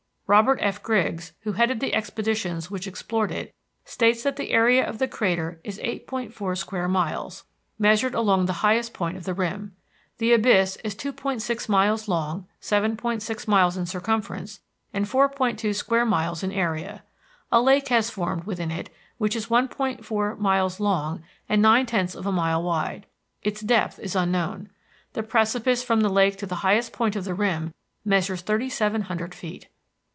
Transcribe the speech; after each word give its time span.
Robert 0.27 0.59
F. 0.61 0.81
Griggs, 0.81 1.33
who 1.41 1.51
headed 1.51 1.81
the 1.81 1.93
expeditions 1.93 2.71
which 2.71 2.87
explored 2.87 3.33
it, 3.33 3.53
states 3.83 4.23
that 4.23 4.37
the 4.37 4.51
area 4.51 4.87
of 4.87 4.97
the 4.97 5.05
crater 5.09 5.59
is 5.65 5.77
8.4 5.79 6.57
square 6.57 6.87
miles, 6.87 7.43
measured 7.77 8.15
along 8.15 8.45
the 8.45 8.53
highest 8.63 8.93
point 8.93 9.17
of 9.17 9.25
the 9.25 9.33
rim. 9.33 9.75
The 10.19 10.31
abyss 10.31 10.77
is 10.85 10.95
2.6 10.95 11.67
miles 11.67 12.07
long, 12.07 12.47
7.6 12.61 13.45
miles 13.45 13.75
in 13.75 13.85
circumference, 13.85 14.61
and 14.93 15.05
4.2 15.05 15.75
square 15.75 16.05
miles 16.05 16.43
in 16.43 16.53
area. 16.53 17.03
A 17.51 17.59
lake 17.61 17.89
has 17.89 18.09
formed 18.09 18.45
within 18.45 18.71
it 18.71 18.89
which 19.17 19.35
is 19.35 19.47
1.4 19.47 20.39
miles 20.39 20.79
long 20.79 21.23
and 21.49 21.61
nine 21.61 21.85
tenths 21.85 22.15
of 22.15 22.25
a 22.25 22.31
mile 22.31 22.63
wide. 22.63 23.05
Its 23.43 23.59
depth 23.59 23.99
is 23.99 24.15
unknown. 24.15 24.69
The 25.11 25.23
precipice 25.23 25.83
from 25.83 25.99
the 25.99 26.09
lake 26.09 26.37
to 26.37 26.45
the 26.45 26.55
highest 26.63 26.93
point 26.93 27.17
of 27.17 27.25
the 27.25 27.33
rim 27.33 27.73
measures 28.05 28.39
thirty 28.39 28.69
seven 28.69 29.01
hundred 29.01 29.35
feet. 29.35 29.67